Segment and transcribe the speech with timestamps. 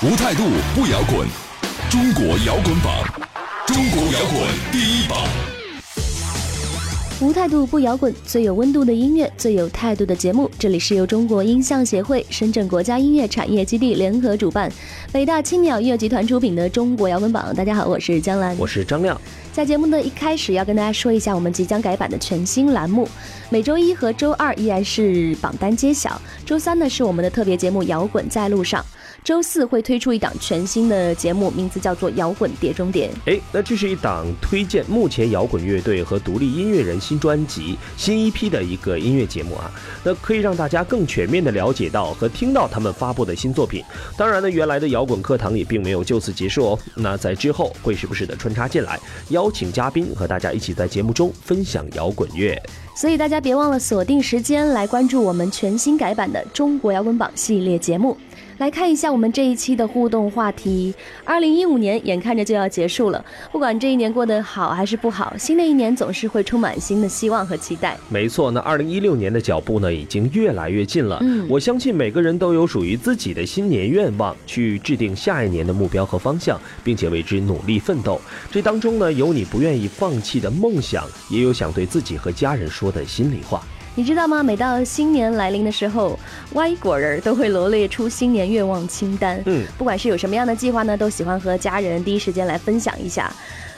[0.00, 0.44] 无态度
[0.76, 1.26] 不摇滚，
[1.90, 3.04] 中国摇滚榜，
[3.66, 5.26] 中国摇滚第一榜。
[7.20, 10.48] 无态度不摇滚，最有温度的音乐，最有态度的节目。
[10.56, 14.70] 这里是由中国音像协会、深圳国家音乐产业基地联合主办，
[15.10, 17.52] 北大青鸟音乐集团出品的中国摇滚榜。
[17.52, 19.20] 大家好，我是江兰，我是张亮。
[19.52, 23.08] 在节目的一开始，要跟大家说一下我们即将改版的全新栏目。
[23.50, 28.80] 每周一和周二依然是榜单揭晓，周三呢是我们的特别节目《摇滚在路上》。
[29.24, 33.10] 周四会推出一档全新的节目，名字叫做《摇滚碟中谍》。
[33.30, 39.70] 哎，那这是一档推荐目前摇滚乐队和独立音乐人新专辑、新一批的一个音乐节目啊。
[40.02, 43.84] 那可以让大家更全面的了解到和听到他们发布的新作品。
[44.16, 46.78] 当然呢，原来的摇滚课堂也并没有就此结束哦。
[46.94, 52.58] 那在之后会时不时的穿插进来，邀请嘉宾和大家一起在节目中分享摇滚乐。
[52.96, 58.16] 所以大家别忘了锁定时间来关注我们全新改版的中国摇滚榜系列节目。
[58.58, 60.92] 来看一下我们这一期的互动话题。
[61.24, 67.96] 二零一五年眼看着就要结束了，不管这一年过得好还是不好，新的一年总是会充满新的希望和期待。
[68.08, 71.18] 没错，那二零一六年的脚步呢，已经越来越近了。
[71.20, 78.20] 嗯，我相信每个人都有属于自己的新年愿望，去制定下一年的目标和方向，并且为之努力奋斗。
[78.50, 83.62] 这当中呢，有你不愿意放弃的梦想，也有想对自己和家人说的心里话。
[83.98, 84.44] 你知道吗？
[84.44, 86.16] 每到新年来临的时候，
[86.52, 89.42] 歪果仁都会罗列出新年愿望清单。
[89.44, 93.28] 嗯，不管是有什么样的计划呢，都喜欢和家人第一时间来分享一下。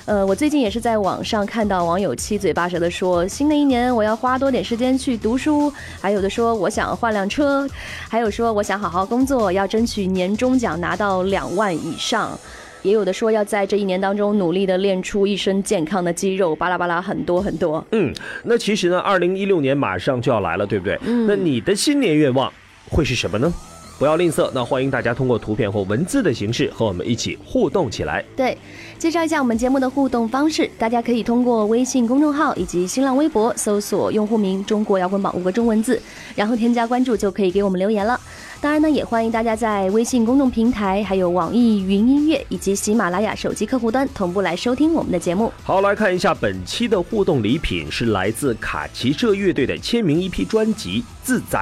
[0.04, 5.72] 呃，我最近也是在网上看到网友七嘴八舌的说，新的一年我要花多点时间去读书，
[6.03, 7.66] 还有的说我想换辆车，
[8.06, 12.38] 还有说我想好好工作，要争取年终奖拿到两万以上。
[12.82, 17.84] 也有的说要在这一年当中努力的练出一身健康的肌肉，巴拉巴拉很多很多。
[17.92, 18.12] 嗯，
[18.44, 20.98] 那其实呢，二零一六年马上就要来了，对不对？
[21.04, 21.26] 嗯。
[21.26, 22.52] 那你的新年愿望
[22.88, 23.52] 会是什么呢？
[24.00, 28.25] 不要吝啬，那欢迎大家通过图片或文字的形式和我们一起互动起来。
[28.34, 28.56] 对，
[28.99, 36.00] 介绍一下我们节目的互动方式，大家可以通过微信公众号以及新浪微博搜索用户名“中国摇滚榜”五个中文字，
[36.34, 38.19] 然后添加关注就可以给我们留言了。
[38.59, 45.53] 当然呢，也欢迎大家在微信公众平台、还有网易云音乐以及喜马拉雅手机客户端同步来收听我们的节目。
[45.62, 51.59] 好，来看一下本期的互动礼品是来自卡奇社乐队的签名一批专辑《自在》。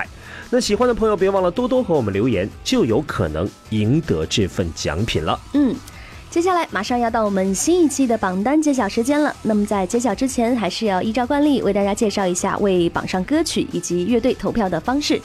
[0.51, 5.39] 那喜欢的朋友别忘了多多和我们留言，就有可能赢得这份奖品了。
[5.53, 5.75] 嗯，
[6.31, 9.35] 接下来马上要到我们新一期的榜单揭晓时间了。
[9.43, 15.21] 那么在揭晓之前，还是要依照惯例为大家介绍一下为榜上歌曲以及乐队投票的方式。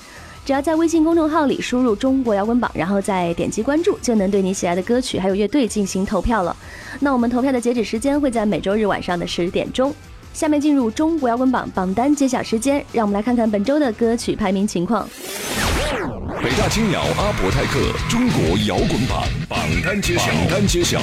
[0.45, 6.53] 只要在微信公众号里输入“中国摇滚榜”，然后再点击关注，就能对你喜爱的歌曲还有乐队进行投票了。
[7.00, 9.95] 那我们投票的截止时间会在每周日晚上的十点钟。
[10.33, 15.07] 下面进入中国摇滚榜榜单揭晓时间，让我们来看看本周的歌曲排名情况。
[16.41, 17.79] 北大青鸟阿伯泰克
[18.09, 20.99] 中国摇滚榜榜单揭晓，榜单揭晓。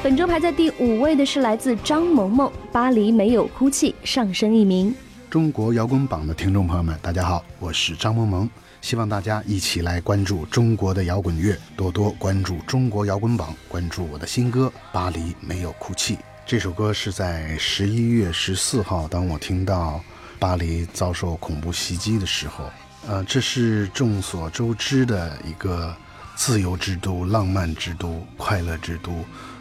[0.00, 4.94] 本周排在第五位的是来自张萌萌，《巴黎没有哭泣》，上升一名。
[5.28, 8.48] 中国摇滚榜的听众朋友们，大家好，我是张萌萌，
[8.80, 16.16] 希望大家一起来关注中国的摇滚乐，多多关注中国摇滚榜，关注我的新歌《巴黎没有哭泣》。
[16.46, 20.02] 这首歌是在十一月十四号，当我听到
[20.38, 22.70] 巴黎遭受恐怖袭击的时候，
[23.06, 25.94] 呃，这是众所周知的一个
[26.34, 29.12] 自由之都、浪漫之都、快乐之都，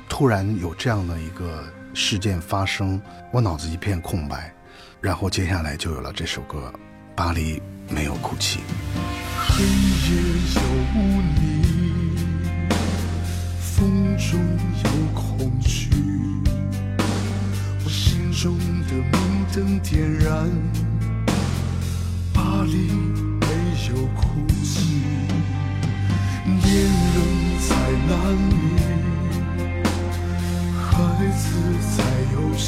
[0.07, 1.63] 突然有这样的一个
[1.93, 2.99] 事件发生，
[3.31, 4.51] 我脑子一片空白。
[5.01, 6.73] 然后接下来就有了这首歌，
[7.15, 8.59] 《巴黎没有哭泣》。
[9.35, 9.69] 黑夜
[10.55, 10.61] 有
[11.35, 11.39] 你，
[13.59, 14.39] 风中
[14.83, 15.89] 有恐惧，
[17.83, 18.57] 我心中
[18.87, 19.11] 的明
[19.53, 20.49] 灯点燃，
[22.33, 22.77] 巴黎
[23.39, 23.47] 没
[23.89, 24.21] 有哭
[24.63, 25.01] 泣，
[26.45, 26.55] 恋
[26.85, 27.17] 人
[27.67, 27.69] 在
[28.07, 28.51] 哪里？
[30.91, 30.91] 孩
[31.37, 31.43] 子
[31.97, 31.99] 在
[32.33, 32.67] 游戏。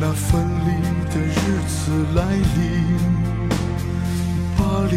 [0.00, 0.68] 那分离
[1.08, 1.32] 的日
[1.66, 2.20] 子来
[2.56, 2.58] 临，
[4.56, 4.60] 巴
[4.90, 4.94] 黎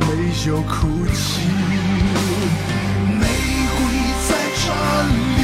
[0.00, 0.02] 没
[0.46, 0.72] 有哭
[1.12, 1.22] 泣，
[3.20, 3.22] 玫
[3.76, 3.78] 瑰
[4.26, 4.30] 在
[4.64, 4.66] 站
[5.36, 5.40] 立，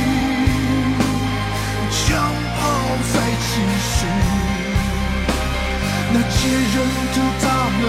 [1.90, 1.98] 枪
[2.56, 2.58] 炮
[3.12, 3.50] 在继
[3.80, 3.92] 续，
[6.12, 6.74] 那坚韧
[7.12, 7.44] 的大
[7.78, 7.80] 门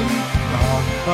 [0.52, 0.54] 打
[1.06, 1.08] 开。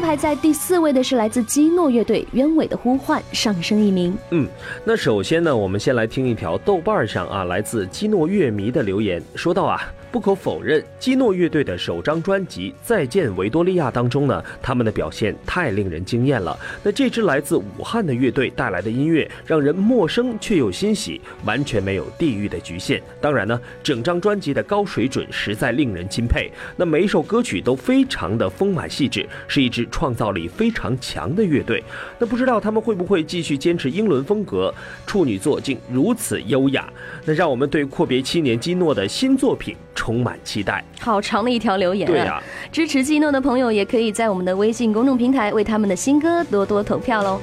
[0.00, 4.16] 排在第四位的是来自基诺乐队《鸢尾的呼唤》，上升一名。
[4.30, 4.48] 嗯，
[4.84, 9.92] 那首先呢，我们先来听一条豆瓣上啊，来自基诺乐迷的留言，说到啊。
[10.10, 16.58] 不可否认，基诺乐队的首张专辑《再见维多利亚》当中呢，他们的表现太令人惊艳了。
[16.82, 23.02] 那这支来自武汉的乐队带来的音乐，让人陌生却又欣喜，完全没有地域的局限。
[23.20, 26.50] 当然呢，整张专辑的高水准实在令人钦佩。
[26.76, 31.82] 那每一首歌曲都非常的丰满细致，是一支创造力非常强的乐队。
[32.18, 34.74] 那不知道他们会不会继续坚持英伦风格？
[35.06, 36.90] 处女座竟如此优雅，
[37.24, 39.76] 那让我们对阔别七年基诺的新作品。
[39.98, 42.06] 充满期待，好长的一条留言。
[42.06, 42.40] 对呀，
[42.70, 47.40] 支持季诺的朋友也可以在我们的微信公众平台为他们的新歌多多投票喽。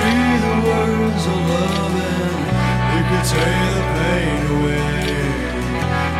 [0.00, 0.12] Be
[0.46, 2.38] the words of love and
[2.94, 4.98] you can take the pain away.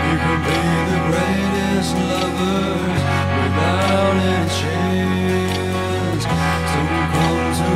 [0.08, 0.60] You can be
[0.90, 2.64] the greatest lover
[3.40, 6.24] without any chains.
[6.24, 6.80] To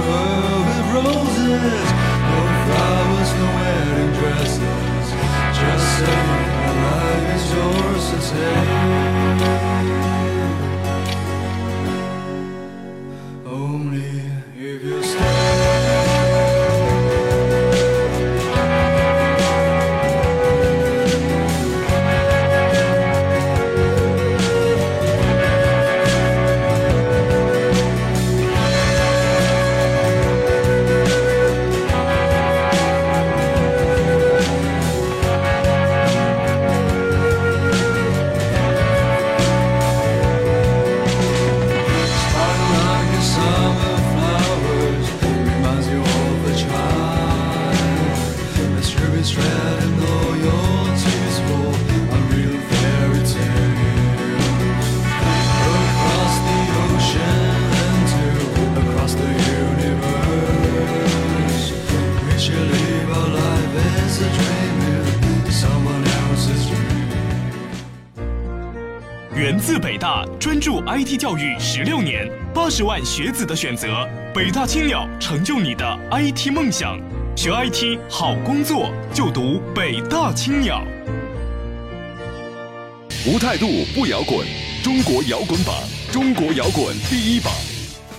[0.09, 1.89] her with roses,
[2.31, 5.09] no flowers, no wedding dresses.
[5.59, 6.23] Just say
[6.83, 9.59] my is yours to take.
[71.09, 77.01] IT 教育十六年，八十万学子的选择，北大青鸟成就你的 IT 梦想。
[77.35, 80.85] 学 IT 好工作就读北大青鸟。
[83.27, 84.47] 无态度不摇滚，
[84.85, 85.75] 中国摇滚榜，
[86.13, 87.51] 中国摇滚第一榜。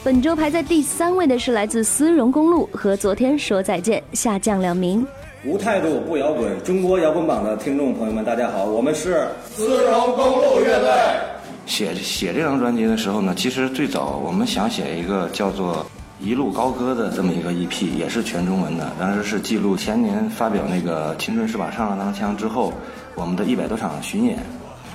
[0.04, 5.06] 本周排在第三位的是来自丝绒公路和昨天说再见，下降两名。
[5.46, 11.29] 无态度不摇滚，中国摇滚榜的听众朋友们，大家好，我们是丝绒公路乐队。
[11.70, 15.76] 写写这张专辑的时候呢，其实最早我们想写一个叫做
[16.20, 18.92] 《一路高歌》的这么一个 EP，也是全中文的。
[19.00, 22.74] 当时是记录前年发表那个《青春是把上了膛枪》之后，
[23.14, 24.40] 我们的一百多场巡演。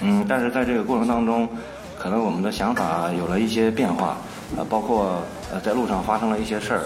[0.00, 1.48] 嗯，但是在这个过程当中，
[1.96, 4.16] 可能我们的想法有了一些变化，
[4.56, 6.82] 呃，包括呃在路上发生了一些事儿，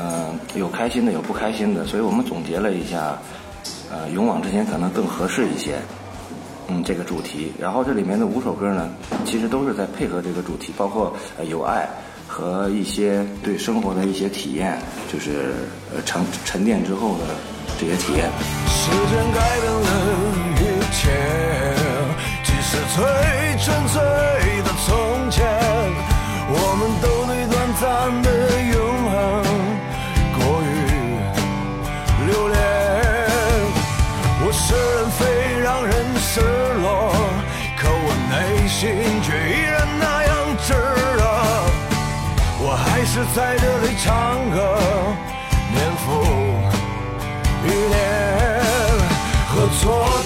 [0.00, 3.18] 嗯，有开心的，有不开心的，所以我们总结了一下，
[3.92, 5.78] 呃，勇往直前可能更合适一些。
[6.70, 8.90] 嗯，这个主题，然后这里面的五首歌呢，
[9.24, 11.16] 其实都是在配合这个主题，包括
[11.48, 11.88] 有爱
[12.26, 14.78] 和一些对生活的一些体验，
[15.10, 15.54] 就是
[15.94, 17.24] 呃沉沉淀之后的
[17.80, 18.30] 这些体验。
[18.68, 19.88] 时间改变了
[20.56, 21.08] 一切，
[22.44, 23.02] 即使最
[23.64, 24.02] 纯粹
[24.62, 25.46] 的从前，
[26.50, 28.28] 我们都对短暂的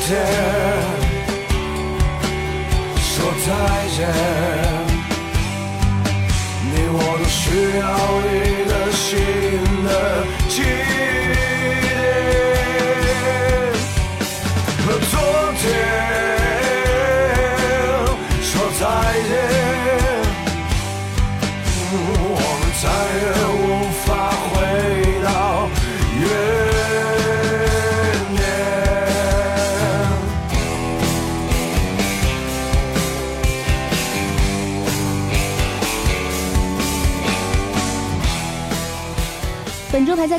[0.04, 0.10] 天
[2.96, 3.48] 说再
[3.96, 3.98] 见。
[6.64, 7.42] 你我都需
[7.78, 7.82] 要
[8.26, 8.34] 一
[8.68, 9.06] 个新
[9.84, 9.90] 的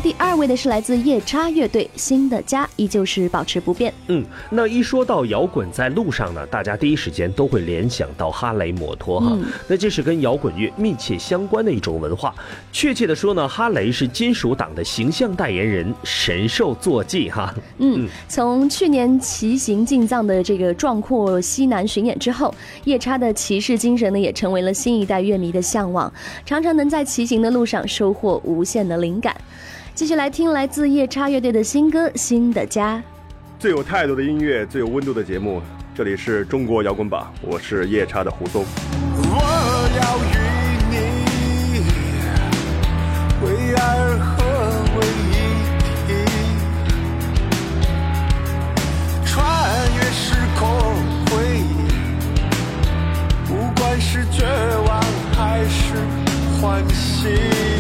[0.04, 3.94] 第二位的是来自夜叉乐队，《新的家》依旧是保持不变。
[4.08, 9.38] 嗯，那一说到摇滚在路上呢，大家第一时间都会联想到哈雷摩托哈。
[9.68, 12.34] 那这是跟摇滚乐密切相关的一种文化。
[12.72, 17.54] 确切的说呢，哈雷是金属党的形象代言人，神兽坐骑哈。
[17.78, 22.54] 嗯，从去年骑行进藏的这个壮阔西南巡演之后，
[22.86, 26.12] 夜叉的骑士精神呢，也成为了新一代乐迷的向往，
[26.46, 29.36] 常常能在骑行的路上收获无限的灵感。
[29.96, 32.98] 继续来听来自夜叉乐队的新歌《新的家》。
[33.60, 35.62] 最有态度的音乐，最有温度的节目，
[35.96, 38.66] 这里是中国摇滚榜，我是夜叉的胡松。
[39.16, 39.40] 我
[39.96, 40.36] 要与
[40.90, 40.96] 你
[43.46, 44.44] 为爱而合
[45.00, 45.34] 为一
[46.08, 46.12] 体，
[49.26, 49.34] 穿
[49.96, 50.62] 越时空
[51.28, 51.88] 回忆，
[53.48, 54.44] 不管是绝
[54.88, 55.02] 望
[55.34, 55.96] 还是
[56.60, 57.73] 欢喜。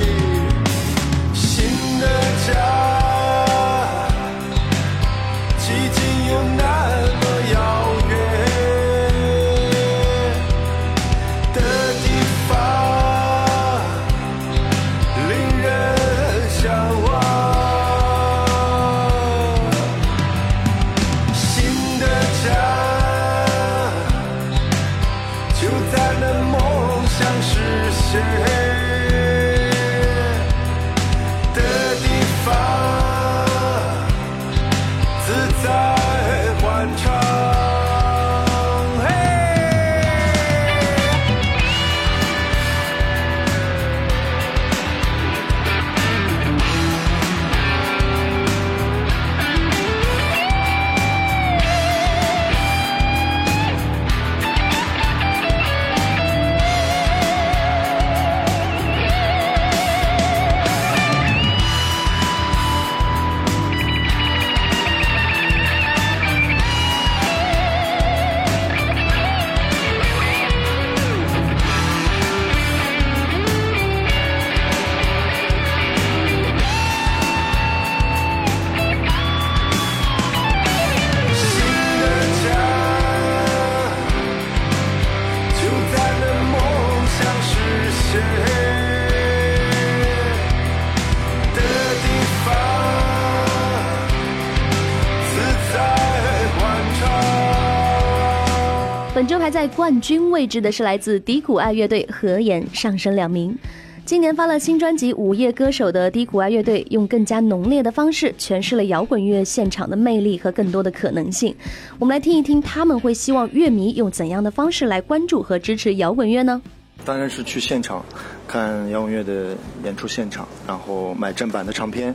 [99.23, 103.57] 本周排在冠军位置的是来自低谷爱乐队，合演上升两名。
[104.03, 111.55] 今年发了新专辑《午夜歌手》的低谷爱乐队，用更加浓烈的方式诠释了摇滚乐现场的魅力和更多的可能性。
[111.99, 116.61] 我们来听一听，他们会希望乐迷用怎样的方式来关注和支持摇滚乐呢？
[117.05, 118.03] 当然是去现场
[118.45, 122.13] 看摇滚乐的演出现场，然后买正版的唱片，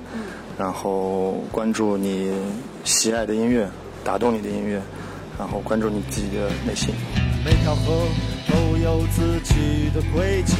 [0.59, 2.31] 然后关注你
[2.85, 3.67] 喜爱的音乐，
[4.05, 4.79] 打动你的音乐。
[5.39, 6.93] 然后关注你自己的内心。
[7.45, 8.09] 每条河
[8.49, 10.57] 都有自己的轨迹，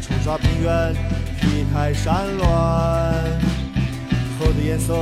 [0.00, 0.94] 冲刷平原，
[1.38, 2.46] 劈开山峦。
[4.38, 4.94] 河的颜色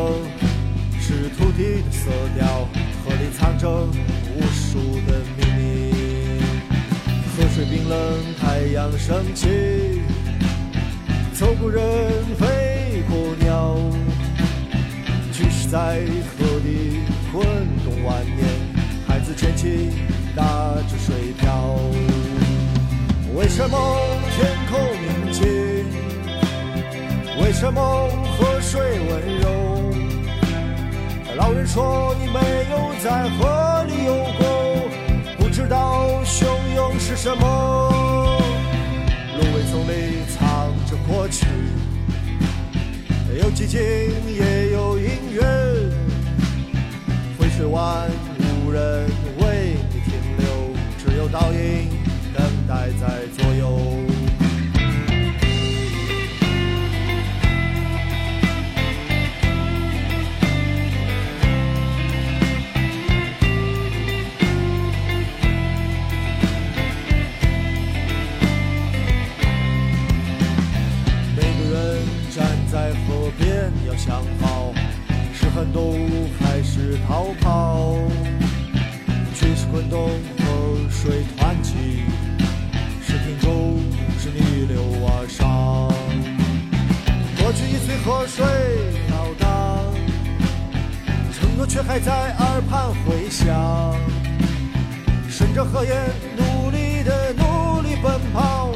[1.00, 2.68] 是土地的色调，
[3.04, 5.92] 河里藏着无数的秘密。
[7.36, 10.02] 河水冰冷，太阳升起，
[11.32, 11.80] 走过人，
[12.36, 13.76] 飞过鸟，
[15.32, 16.00] 巨石在
[16.36, 17.00] 河底
[17.32, 17.46] 滚
[17.84, 18.69] 动万年。
[19.34, 19.90] 卷起
[20.34, 20.42] 打
[20.88, 21.78] 着水漂，
[23.34, 23.76] 为什么
[24.36, 25.46] 天空宁静？
[27.42, 27.80] 为什么
[28.36, 29.48] 河水温柔？
[31.36, 32.38] 老人说你没
[32.70, 34.42] 有在河里游过，
[35.38, 36.44] 不知道汹
[36.74, 38.42] 涌是什么。
[39.36, 41.46] 芦苇丛里藏着过去，
[43.38, 45.40] 有寂静也有音乐。
[47.38, 48.10] 回水湾。
[48.70, 49.04] 无人
[49.40, 50.46] 为你停留，
[50.96, 51.90] 只有倒影
[52.32, 53.76] 等待在左右。
[71.34, 74.72] 每个人站在河边，要想好
[75.34, 75.96] 是横渡
[76.38, 77.96] 还是逃跑。
[79.90, 82.04] 动，河水湍急，
[83.02, 83.80] 是停住，
[84.20, 85.92] 是逆流而上。
[87.38, 88.46] 过去已随河水
[89.08, 89.48] 飘荡，
[91.32, 93.96] 承诺却还在耳畔回响。
[95.28, 95.92] 顺着河沿，
[96.36, 98.70] 努力的努力奔跑，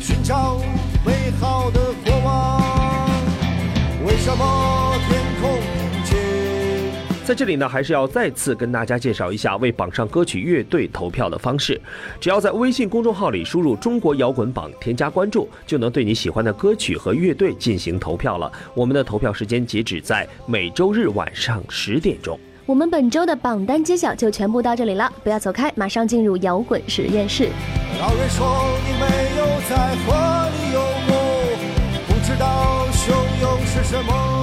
[0.00, 0.60] 寻找
[1.06, 3.08] 美好的过往。
[4.04, 4.77] 为什么
[7.28, 11.78] 在这里呢，还是要再次跟大家介绍一下为榜上歌曲乐队投票的方式。
[12.18, 18.50] 只要在微信公众号里输入“中国摇滚榜”，添加关注，就能对你喜欢的歌曲和乐队进行投票了。
[18.72, 22.40] 我们的投票时间截止在每周日晚上十点钟。
[22.64, 27.50] 我们本周的榜单揭晓就全部到这里了，不要走开，马上进入摇滚实验室。
[28.00, 29.06] 老人说你没
[29.36, 31.14] 有在河里游过，
[32.06, 34.37] 不知道汹涌是什么。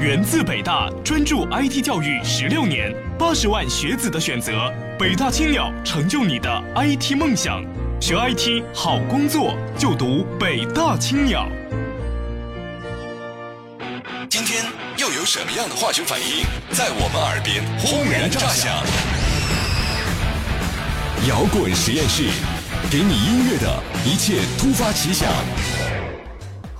[0.00, 7.62] 源自北大，专注 IT 教育十六年，八十万学子的选择，北大青鸟成就你的 IT 梦想。
[8.00, 11.46] 学 IT 好工作，就读北大青鸟。
[14.30, 14.64] 今天
[14.96, 18.72] 又有什么样的化学反应在我们耳边轰然炸响？
[21.28, 22.30] 摇滚实验室，
[22.90, 25.28] 给你音乐的一切突发奇想。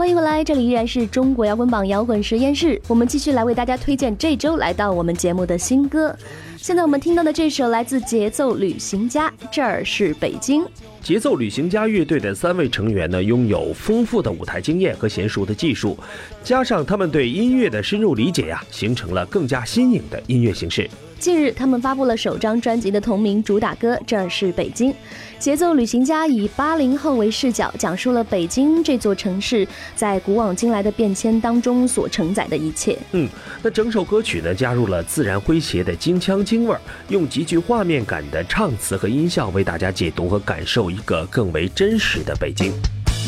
[0.01, 6.17] 欢迎回来，这里依然是中国摇滚榜摇滚实验室，我们继续来为大家推荐这周来到我们节目的新歌。
[6.57, 10.65] 现在我们听到的这首来自节奏旅行家，这儿是北京。
[11.03, 15.95] 节奏旅行家乐队的三位成员呢，拥有丰富的舞台经验和娴熟的技术，
[16.43, 20.89] 加上他们对音乐的深入理解呀，形成了更加新颖的音乐形式。
[21.21, 24.91] 近日，他们发布了首张专辑的同名主打歌《这儿是北京》。
[25.39, 32.97] 节奏旅行家以八零后为视角，讲述了北京这座城市在古往今来的变迁当中所承载的一切。
[33.13, 33.29] 嗯，
[33.63, 42.73] 那整首歌曲呢，加入了自然诙谐的京腔京味儿，用极具画面感的唱词和音效，为大家解读和感受一个更为真实的北京。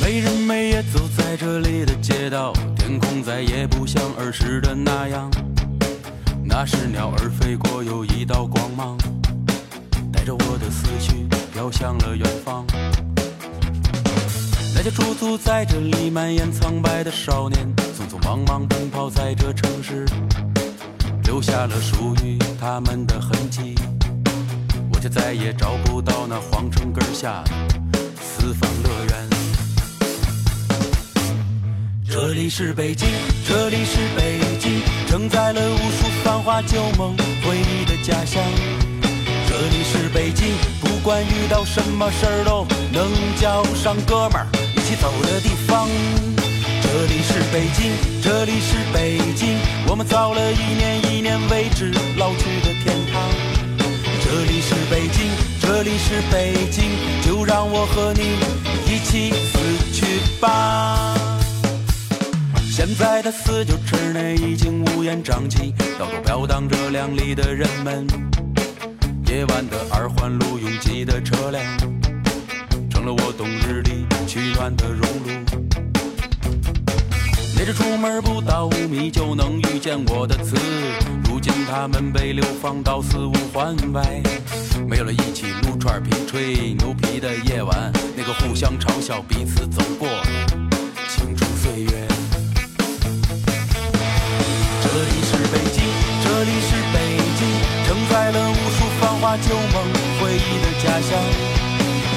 [0.02, 5.30] 没日没夜走在这里的街道，天空再也不像儿时的那样。
[6.54, 8.98] 那是鸟儿飞过，有一道光芒，
[10.12, 12.66] 带着我的思绪飘向了远方。
[14.74, 20.04] 那些驻足在这里满眼苍白的少年，匆匆忙忙奔跑在这城市，
[21.24, 23.74] 留下了属于他们的痕迹。
[24.92, 27.42] 我却再也找不到那皇城根下
[27.90, 29.28] 的四方乐园。
[32.06, 33.08] 这里是北京，
[33.48, 34.81] 这里是北京，
[35.12, 38.42] 承载了无数繁华旧梦回忆的家乡。
[39.46, 45.86] 这里是北京，不管遇到什么事儿都能叫上哥们儿一起走的地方。
[46.82, 53.22] 这里是北京，这里是北京，我们造了一年一年为之老去的天堂。
[54.24, 55.28] 这里是北京，
[55.60, 56.88] 这里是北京，
[57.20, 58.38] 就让我和你
[58.90, 60.06] 一起死去
[60.40, 61.01] 吧。
[62.84, 68.04] 现在的四九池内已经乌烟瘴气，到处飘荡着靓丽的人们。
[69.28, 71.64] 夜晚的二环路拥挤的车辆，
[72.90, 75.30] 成了我冬日里取暖的熔炉。
[77.56, 80.56] 那只出门不到五米就能遇见我的词，
[81.22, 84.20] 如今它们被流放到四五环外，
[84.88, 90.08] 没有了一起撸串皮吹牛皮的夜晚，那个互相嘲笑彼此走过
[91.08, 92.01] 青春岁月。
[96.42, 96.98] 这里是北
[97.38, 97.46] 京，
[97.86, 99.78] 承载了无数繁华旧梦
[100.18, 101.14] 回忆的家乡。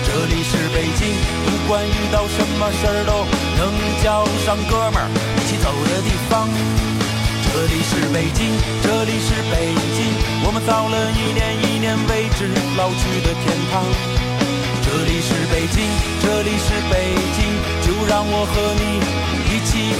[0.01, 1.13] 这里是北京，
[1.45, 3.21] 不管遇到什么事儿都
[3.53, 3.69] 能
[4.01, 5.05] 叫上哥们儿
[5.37, 6.49] 一起走的地方。
[7.53, 8.49] 这里是北京，
[8.81, 10.09] 这里是北京，
[10.41, 13.85] 我们造了一年一年为之老去的天堂。
[14.81, 15.85] 这里是北京，
[16.25, 17.45] 这里是北京，
[17.85, 19.05] 就让我和你
[19.53, 19.93] 一起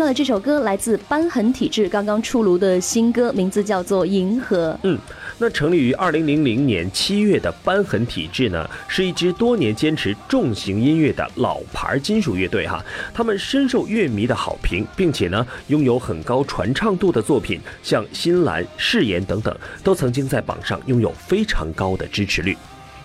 [0.00, 4.72] 到的这首歌来自瘢痕体质刚刚出炉的新歌，名字叫做《银河》。
[4.82, 4.98] 嗯，
[5.36, 12.82] 那成立于二零零零年七月的瘢痕体质呢，是一支多年坚持重型音乐的老牌金属乐队哈。
[13.12, 22.56] 他们深受乐迷的好评，并且呢，拥有很高传唱度的作品，像《新蓝》《誓言》等等，都曾经在榜上拥有非常高的支持率。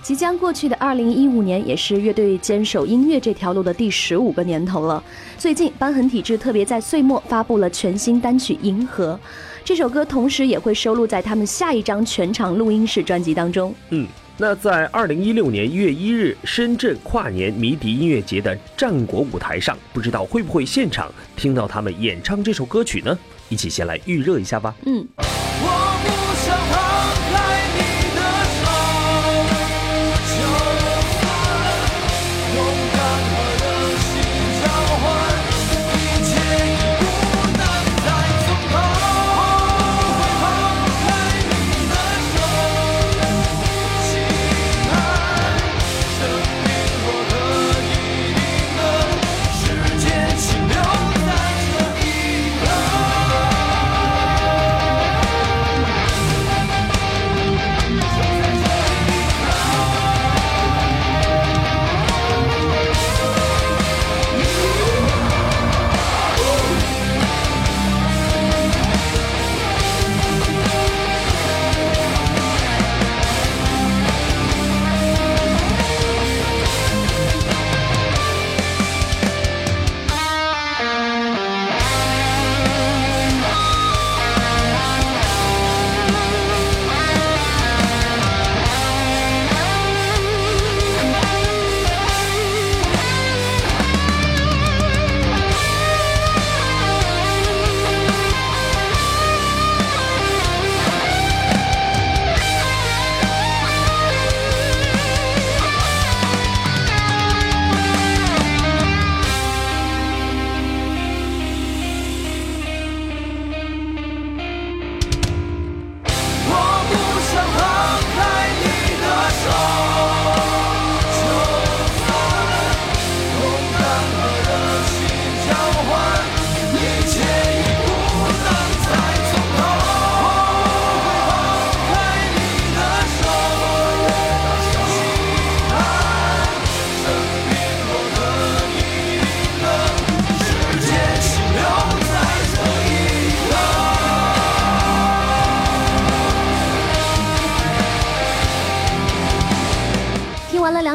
[0.05, 5.03] 即将过去的二零一五年，也是乐队坚守音乐这条路的第十五个年头了。
[5.35, 9.19] 最近，瘢痕体质特别在岁末发布了全新单曲《银河》，
[9.63, 13.73] 这首歌同时也会收录在他们下一张全场录音室专辑当中。
[13.89, 23.17] 嗯，那在二零一六年一月一日深圳跨年迷笛音乐节的战国舞台上，不知道会不会现场听到他们演唱这首歌曲呢？
[23.49, 24.75] 一起先来预热一下吧。
[24.85, 25.07] 嗯。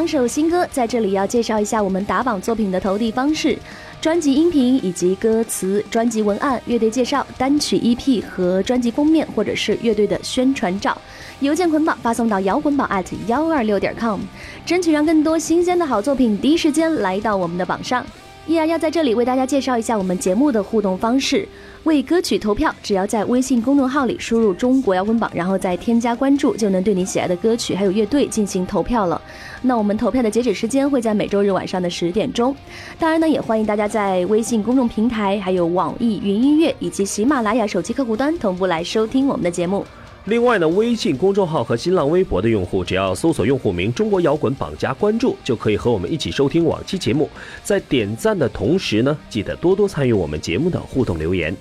[0.01, 3.55] 两首新歌在这里要介绍一下我们打榜作品的投递方式：
[4.01, 10.99] 专辑音频以及歌词、专辑文案、乐队介绍、单曲 EP 和专辑封面，或者是乐队的宣传照，
[11.41, 14.21] 邮件捆绑发送到摇滚榜 at 幺二六点 com，
[14.65, 18.03] 争取让更多新鲜的好作品第一时间来到我们的榜上。
[18.47, 21.47] 依然要在这里为大家介绍一下我们节目的互动方式。
[21.83, 29.19] 为歌曲投票，只要在微信公众号里输入“中国摇滚榜”，然后再添加关注，就能对你喜爱的歌曲还有乐队进行投票了。
[29.63, 32.55] 那我们投票的截止时间会在每周日晚上的十点钟。
[32.99, 39.83] 当然呢，也欢迎大家在微信公众平台、还有网易云音乐以及喜马拉雅手机客户端同步来收听我们的节目。
[40.25, 47.27] 另外呢，微信公众号和新浪微博的用户，只要搜索用户名“中国摇滚榜”加关注，就可以和我们一起收听往期节目。
[47.63, 51.55] 在点赞的同时呢，记得多多参与我们节目的互动留言。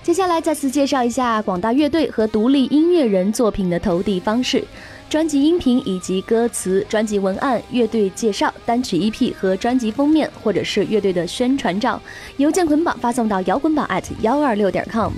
[0.00, 4.62] 接下来再次介绍一下广大乐队和独立音乐人作品的投递方式：
[5.10, 12.00] 专辑音频以及歌词、专辑文案、乐队介绍、单曲 EP 和专辑封面，或者是乐队的宣传照，
[12.36, 13.88] 邮件捆绑发送到摇滚榜
[14.20, 15.12] 幺二六点 com。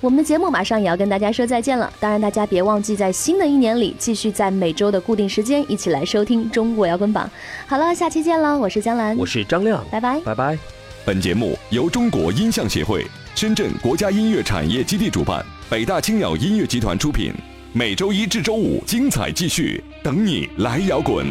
[0.00, 7.28] 我们的节目马上也要跟大家说再见了，当然大家别忘记在新的一年里继续在每周的固定时间一起来收听中国摇滚榜。
[7.66, 10.58] 好了，下期见了，我是江兰，我是张亮，拜拜，拜拜。
[11.04, 13.06] 本节目由中国音像协会。
[13.34, 17.32] 深圳国家音乐产业基地主办，北大青鸟音乐集团出品。
[17.72, 21.26] 每周一至周五精彩继续，等你来摇滚。